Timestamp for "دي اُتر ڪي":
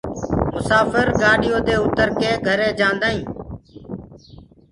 1.67-2.31